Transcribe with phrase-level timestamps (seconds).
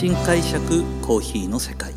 [0.00, 1.92] 新解釈コーヒーの世界。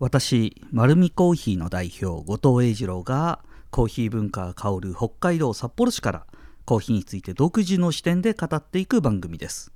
[0.00, 3.38] 私丸見コーヒーの代表後藤英二郎が
[3.70, 6.26] コーヒー文化が香る北海道札幌市から
[6.64, 9.72] コーヒーについて独自の視点で語っていく番組です。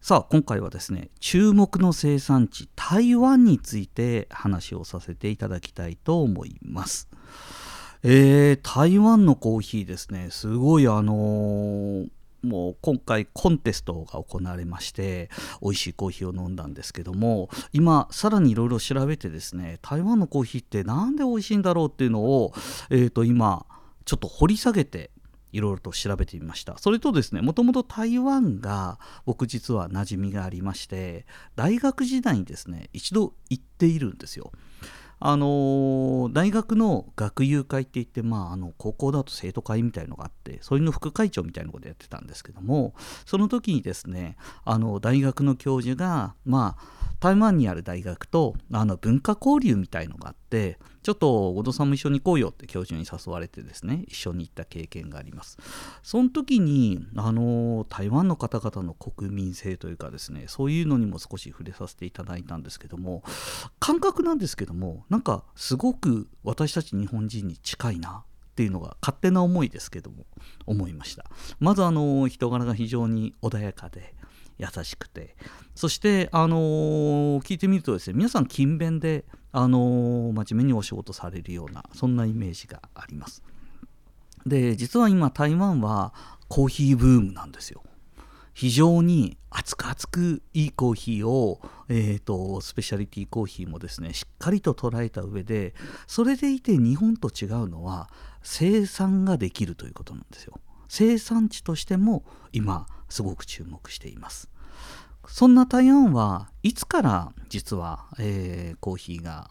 [0.00, 7.08] さあ今回はですね注目の生産地台湾について話をさせていただきたいと思います。
[8.02, 12.08] えー、台湾のコーヒーですねすごいあのー
[12.42, 15.28] もう今回コンテストが行われまして
[15.60, 22.52] 美味しいコーヒーを飲んだんですけども今さらにいろいろ調べてですね台湾のコーヒーって何で美味しいんだろうっていうのを、
[22.90, 23.66] えー、と今
[24.04, 25.10] ちょっと掘り下げて
[25.52, 26.76] いろいろと調べてみました。
[26.78, 31.26] それとですねもともと台湾が僕実は馴染みがありまして
[31.56, 34.52] 大学時代にですね一度行っているんですよ。
[35.20, 42.94] あの大学の学友会って言って、まあ、あの高校だと生徒会みたいのがあってそれの副会長みたいなことやってたんですけども
[43.26, 55.58] その時にですねあの大学の教授がまあ台湾にある大学とあの文化交流みたいのがあってちょっと小戸さんも一緒に行こうよって教授に誘われてですね一緒に行った経験があります。
[56.02, 63.22] その時にあの台湾の方々の国民性というかですねそういうのにも少し触れさせていただいたんですけども
[63.80, 70.26] 感覚なんですけどもなんかすごく私たち日本人に近いなっていうのが勝手な思いですけども
[70.66, 71.24] 思いました。
[71.60, 74.14] まずあの人柄が非常に穏やかで
[74.58, 75.36] 優しくて。
[75.74, 83.42] そしてあの、聞いてみるとですね皆さん勤勉であの、真面目にお仕事されるようなそんなイメージがあります。
[84.46, 86.14] で実は今台湾は
[86.48, 87.82] コーヒーブームなんですよ。
[88.54, 95.74] 非常に熱く熱くいいコーヒーを、えーと、スペシャリティコーヒーもですねしっかりと捉えた上で
[96.08, 98.10] それでいて日本と違うのは
[98.42, 100.58] 生産ができるということなんですよ。
[100.88, 104.50] 生産地としても今すごく注目しています。
[105.26, 109.50] そんな台湾はいつから実は、えー、コーヒーが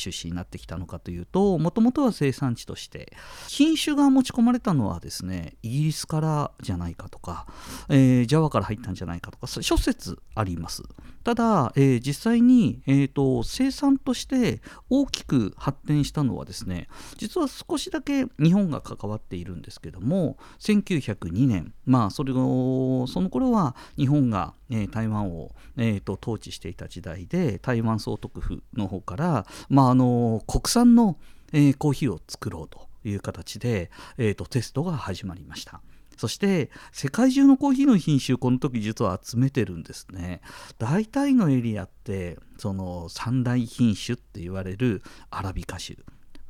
[0.00, 3.12] 中心になってきたのかというともともとは生産地として
[3.48, 7.46] 品種が持ち込まれたのはですねイギリスからじゃないかとか、
[7.88, 10.82] えー、ジャワから入ったんじゃないかとか諸説あります。
[11.22, 31.18] ただ、えー、実際に、えーと、生産として大きく発展したのはですね実は少しだけ日本が関わっているんですけども1902年まあそれをその頃は日本が、えー、台湾を、えーと、統治していた時代で台湾総督府の方から、まあ、あの国産の、
[31.52, 35.80] えー、コーヒーを作ろうという形で、えーとテストが始まりました。
[36.20, 40.42] そして世界中のコーヒーの品種この時実は集めてるんですね
[40.78, 45.96] 大体のエリアってその三大品種って言われるアラビカ種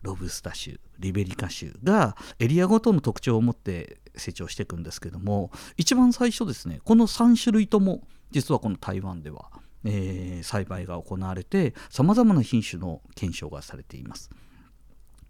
[0.03, 8.03] ロブスタ種リベリカ種がエリアごとの特徴を持って成長していくんですけども一番最初ですねこの3種類とも
[8.33, 9.51] 実はこの台湾では、
[9.85, 14.31] えー、栽培が行われてさまざまな品種の検証がされています。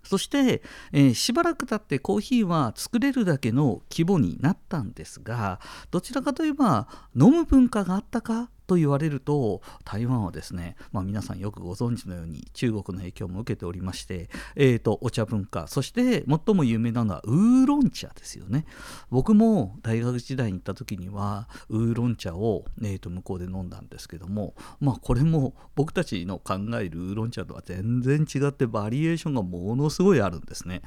[0.02, 0.62] そして、
[0.92, 5.60] えー、しばらく経ってコーヒーは作れるだけの規模になったんですが
[5.90, 18.64] どちらかといえば飲む文化があったかと言われると台湾はですね、まあ、皆さんよくご存知のように中国の影響も受けておりまして、えーと、お茶文化そして最も有名なのはウーロン茶ですよね。
[19.10, 30.82] 僕も大学時代に行った時にはウーロン茶を、えーと、向こうで飲んだんですけどもまあこれも僕たちの考えるウーロン茶とは全然違ってバリエーションがものすごいあるんですね。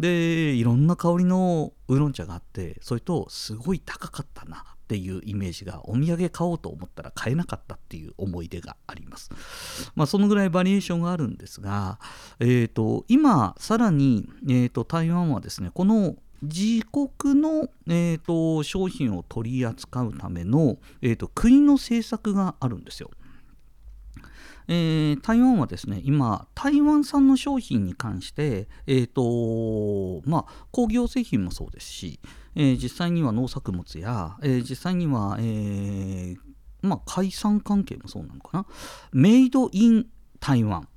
[0.00, 4.64] でいろんな香りのウーロン茶があってそれとすごい高かったな。
[4.90, 9.30] っていうイメージがお土産買おうと思ったら買えなかったっていう思い出があります。
[9.94, 12.00] まあ、そのぐらいバリエーションがあるんですが、
[12.40, 23.12] えーと、今さらに、えーと、台湾はですねこの自国の、えーと、商品を取り扱うための、えー、と国の政策があるんですよ。
[24.66, 32.18] えー、台湾はですね今台湾産の商品に関して、えーとまあ、工業製品もそうですし、
[32.54, 36.36] え、実際には農作物や、え、実際には、え
[36.82, 38.66] まあ、海産関係もそうなのかな
[39.12, 40.06] メイドイン
[40.38, 40.88] 台湾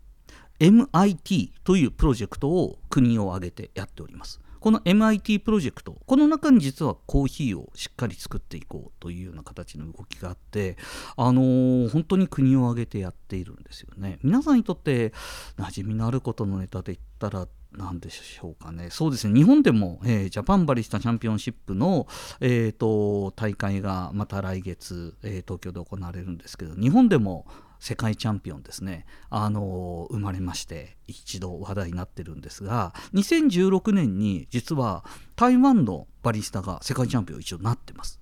[0.60, 4.40] MIT というプロジェクトを国を挙げてやっております。
[4.64, 10.78] この MIT プロジェクトこの中に実はコーヒーをしっかり作っていこうというような形の動きがあって
[11.18, 14.20] あのー、本当に国を挙げてやっているんですよね。
[14.24, 15.10] 皆さんにとって
[15.58, 17.46] 馴染みのあることのネタで言ったら
[17.78, 22.08] 何でしょうかね、そうですね、日本でも、えー、ジャパンバリスタチャンピオンシップの、
[22.40, 27.48] えーと、大会がまた来月、えー、東京で行われるんですけど、日本でも
[27.84, 35.04] 世界チャンピオンですね、あの生まれまして、一度話題になってるんですが、2016年に実は
[35.36, 38.22] 台湾のバリスタが世界チャンピオン一度なってます。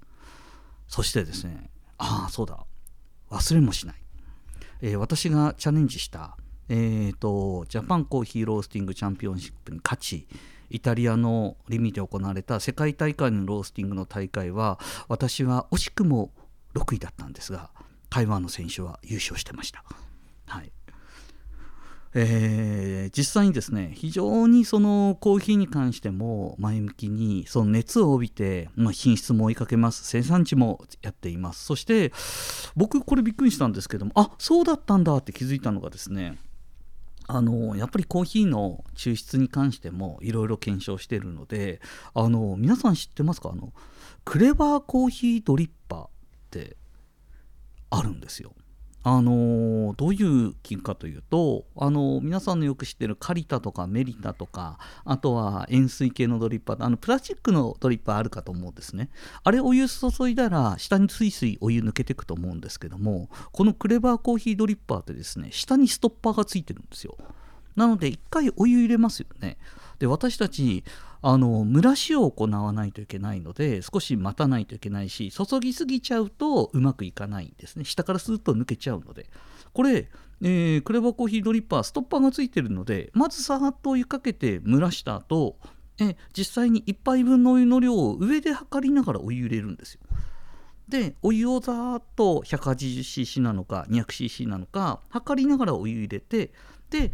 [0.87, 1.69] そしてですね
[1.99, 2.65] ああそうだ。
[3.29, 3.95] 忘れもしない、
[4.81, 6.37] えー、私がチャレンジした
[6.73, 10.25] えーと、ジャパンコーヒーロースティングチャンピオンシップに勝ち
[10.69, 14.79] イタリアのリミで行われた世界大会のロースティングの大会は
[15.09, 16.31] 私は惜しくも
[16.73, 17.71] 6位だったんですが
[18.11, 19.83] 台湾の選手は優勝してました。
[20.45, 20.71] はい。
[22.13, 30.03] えー、実際にですね非常にそのコーヒーに関しても前向きにその熱を帯びて、まあ、品質も追いかけます。
[30.03, 31.63] 生産地もやっています。
[31.63, 32.11] そして
[32.75, 36.37] 僕これびっくりしたんですけどもあそうだったんだって気づいたのがですね
[37.27, 41.79] あのやっぱりコーヒーの抽出に関してもいろいろ検証しているので
[42.13, 43.51] あの皆さん知ってますか？
[43.53, 43.71] あの
[44.25, 46.09] クレバーコーヒードリッパーっ
[46.49, 46.75] て
[47.91, 48.53] あるんですよ。
[49.03, 59.09] あのどういう菌かというと、あの皆さんのよく知ってるカリタとかメリタとかあとは塩水系のドリッパーあのプラスチックのドリッパーあるかと思うんですね。
[59.43, 67.17] あれお湯注いだら下にスイスイお湯抜けていくと思うんですけどもこのクレバーコーヒードリッパーってですね下にストッパーがついてるんですよ。
[67.75, 69.57] なので1回お湯入れますよね。
[70.01, 70.83] で私たち
[71.21, 77.85] あの蒸らしを行わないといけないので少し待たないといけないし注ぎすぎちゃうとうまくいかないんですね。
[77.85, 79.29] 下からスーッと抜けちゃうので。
[79.73, 80.09] これ、
[80.41, 85.55] えー、クレバコーヒードリッパーストッパーがついてるのでまずさーっとお湯かけて蒸らした後
[85.99, 90.01] え実際に1杯分のお湯の量を上で測りながらお湯入れるんですよ。
[90.89, 96.51] でお湯をざーっと 180cc なのか 200cc なのか測りながらお湯入れて
[96.89, 97.11] で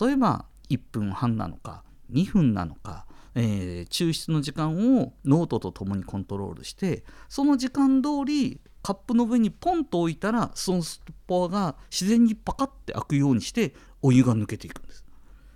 [0.00, 1.82] 例えば1分半なのか
[2.12, 3.06] 2分なのか
[3.40, 15.04] えー、抽出の時間をノートとともにコントロールしてその時間通りカップの上にポンと置いたらそのストッパーが自然にパカッて開くようにしてお湯が抜けていくんです。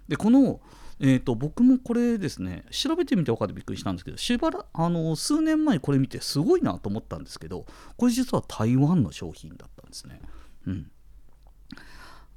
[0.08, 0.60] でこの
[1.04, 7.66] えーと、僕もこれですね調べてみて分かってびっくりしたんですけどしばらあの数年前これ見てすごいなと思ったんですけど
[7.96, 10.20] これ実は台湾の商品だったんですね。
[10.66, 10.90] うん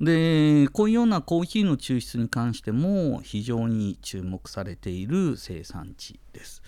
[0.01, 6.61] でこういうようなコーヒーの抽出に関しても非常に注目されている生産地です。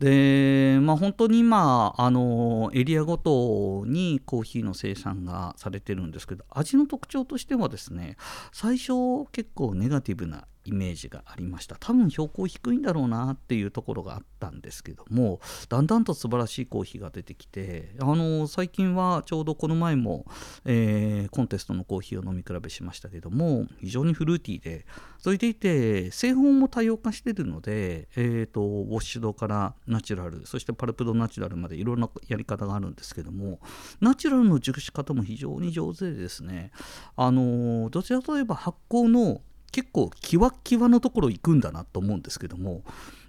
[0.00, 8.16] でまあ本当に今あのエリアごとにコーヒーの生産がされてるんですけど味の特徴としてはですね
[8.52, 11.76] 最初結構ネガティブなイメージがありました。
[11.78, 20.26] 多分標高低いんだろうなっていうところがあったんですけどもだんだんと素晴らしいコーヒーが出てきてあの最近はちょうどこの前も、
[20.64, 24.86] えー、コンテストのコーヒーを飲み比べしましたけども非常にフルーティーで
[25.18, 33.60] それでいて製法も多様化してるので、えーと、ウォッシュドからナチュラルそしてパルプドナチュラルまでいろんなやり方があるんですけども
[34.00, 36.70] ナチュラルの熟し方も非常に上手でですね
[37.16, 39.40] あのどちらといえば発酵の
[39.76, 42.82] 結構キワキワのところ行くんだなと思うんですけども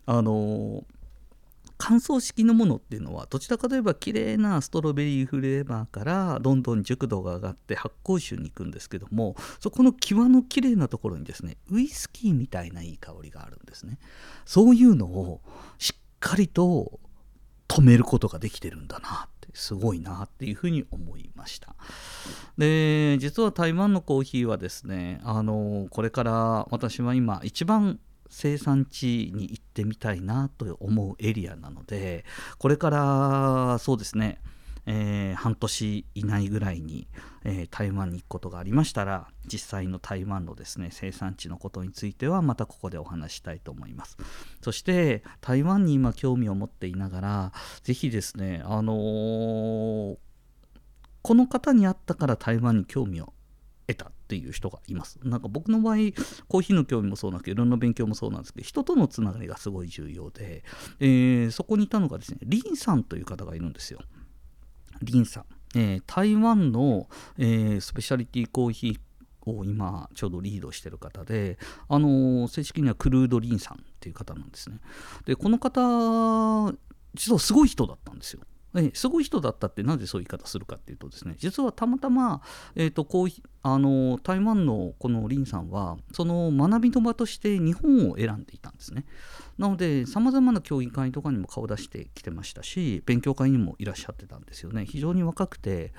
[0.06, 0.86] あの
[1.78, 14.00] 乾燥式のものっていうのはどちらかといえば綺麗なストロベリーフレーバーからどんどん熟度が上がって発酵臭に行くんですけどもそこの際の綺麗なところにですねウイスキーみたいないい香りがあるんですね。
[14.46, 15.42] そういうのを
[15.80, 17.02] しっかりと
[17.68, 21.76] 止めることができてるんだなっすごいなっていうふうに思いました。
[22.58, 28.00] で実は台湾のコーヒーはですねあのこれから私は今一番
[28.30, 32.26] 生産地に行ってみたいなと思うエリアなので
[32.58, 34.40] これからそうですね
[34.90, 37.08] えー、半年以内ぐらいに、
[37.44, 44.18] えー、台湾に行くことがありましたら実際の台湾のですね生産地のことについてはまたここでお話したいと思います
[44.62, 47.52] そして台湾に今興味を持っていながら
[47.84, 50.18] 是非ですねあのー、
[51.22, 53.34] この方に会ったから台湾に興味を
[53.88, 55.18] 得たっていう人がいます。
[55.24, 55.96] なんか僕の場合
[56.50, 60.64] コーヒーの興味もそうなんですけどいろんな勉強もそうなんですけど人とのつながりがすごい重要で、
[61.00, 64.00] えー、そこにいたのがですねリンさんという方がいるんですよ。
[65.02, 74.80] リンさん、えー、台湾の、えー、スペシャリティコーヒーを今ちょうどリードしてる方で、あの正式にはクルード・リンさんっていう方なんですね。
[75.26, 76.74] でこの方
[77.14, 78.42] 実はすごい人だったんですよ。
[78.78, 82.42] えすごい人だったってなぜそういう言い方するかっていうとですね実はたまたま、
[82.76, 83.28] えーと、こう
[83.64, 89.06] あの台湾のこのリンさんはその学びの場として日本を選んでいたんですね。
[89.58, 94.86] なのでさまざまな競技会とかにも顔出してきてましたし勉強会にもいらっしゃってたんですよね。
[94.86, 95.92] 非常に若くて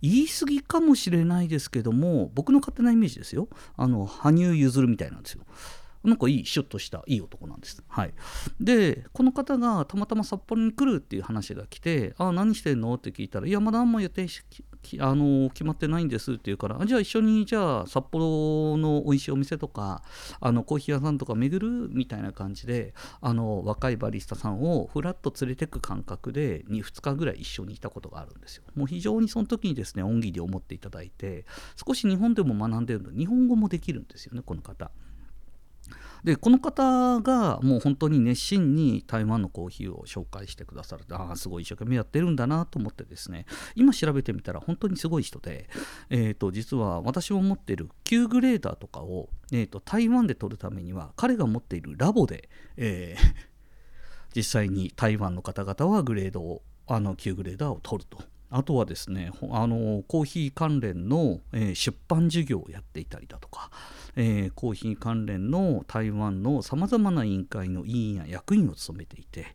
[0.00, 3.48] 言い過ぎかもしれないですけども僕の勝手なイメージですよ。
[3.76, 5.42] あの羽生結弦みたいなんですよ。
[6.04, 7.82] なんかいいシュッとしたいい男なんです。
[7.88, 8.14] はい、
[8.60, 14.26] でこの方がたまたま札幌に来るっていう話が来て「あ何してんの?」って聞いたら「いやまだ何も予定
[15.00, 20.02] あの決まってないんですって言うからじゃあ一緒にじゃあ札幌の美味しいお店とか
[20.40, 21.88] あのコーヒー屋さんとか巡る？
[21.90, 28.64] みたいな感じであの若いバリスタさんをふらっと連れてく感覚で 2, 2日ぐらい一緒にいたことがあるんですよ。
[28.74, 31.46] もう非常にその時にですね恩義で思っていただいて
[31.86, 34.90] 少し日本でも学んでるので日本語もできるんですよねこの方。
[36.24, 45.68] でこの方がもう本当に熱心に台湾のコーヒーを紹介してくださるああすごい一生懸命やってるんだなと思ってですね今調べてみたら本当にすごい人で、
[46.08, 53.34] えーと、実は私も持ってる9グレーダーとかを、えーと、台湾で取るためには彼が持っているラボで、えー、
[54.34, 58.18] 実際に台湾の方々はグレードをあの9グレーダーを取ると。
[58.50, 63.68] あとはですねあのコーヒー関連の、えー、出版授業をやっていたりだとか、
[64.16, 69.46] えー、コーヒー関連の台湾のさまざまな委員会の委員や役員を務めていて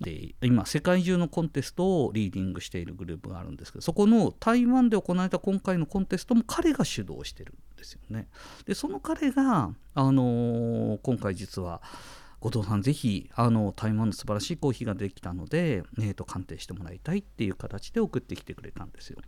[0.00, 8.28] で今世界中のコンテストをリーディングしているグループがあるんですけどそこの台湾で行われた今回のコンテストも彼が主導してるんですよね。
[8.66, 11.82] でその彼が、あのー、今回実は
[12.44, 19.18] 後藤さん、ぜひあの台湾の素晴らしいコーヒーができたので、えーと、鑑定してもらいたいっていう形で送ってきてくれたんですよ。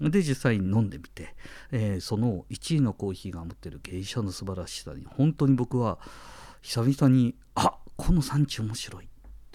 [0.00, 1.34] で実際に飲んでみて、
[1.72, 5.98] えー、その1位のコーヒーが持ってる芸者の素晴らしさに本当に僕は
[6.62, 9.08] 久々にあこの産地面白い。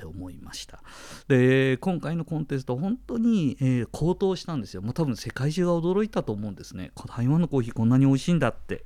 [0.04, 0.82] って思いました。
[1.28, 4.82] で今回のコンテスト本当に、えー、高騰したんですよ。
[4.82, 6.92] もう多分世界中が驚いたと思うんですね。
[7.08, 8.86] 台湾のコーヒーこんなに美味しいんだって。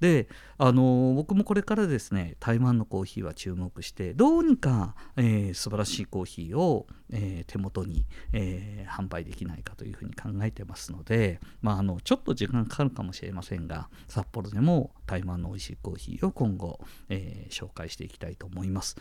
[0.00, 0.28] で
[0.58, 18.96] あの、僕もこれからですね台湾のコーヒーは注目してどうにか、えー、素晴らしいコーヒーを、えー、手元に、え販売できないかというふうに考えてますので、まあ、あのちょっと時間かかるかもしれませんが札幌でも台湾の美味しいコーヒーを今後、え紹介していきたいと思います。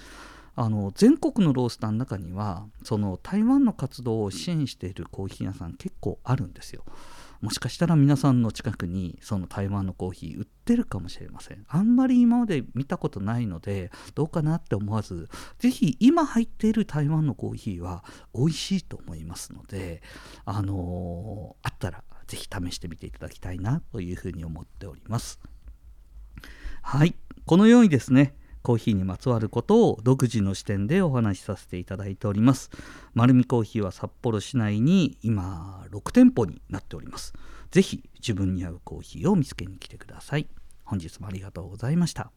[0.55, 6.83] あの全国のロースターの中にはその台湾の活動を支援しているコーヒー屋さん結構あるんですよ。
[7.41, 11.65] もしかしたら皆さんの近くにその台湾のコーヒー売ってるかもしれません。
[11.67, 15.27] あんまり今まで見たことないのでどうかなって思わず
[15.57, 18.03] 是非今入っている台湾のコーヒーは
[18.35, 20.03] 美味しいと思いますので
[20.45, 25.39] あのー、あったら是非試してみていただきたいなというふうに思っております。
[26.83, 27.15] はい
[27.45, 32.69] このようにですねコーヒーにまつわることを独自の視点でお話しさせていただいております。
[33.13, 37.33] 丸見コーヒーは札幌市内に今6店舗になっております。
[37.71, 40.47] ぜひ自分に合うコーヒーを見つけに来てください。
[40.83, 42.31] 本日もありがとうございました。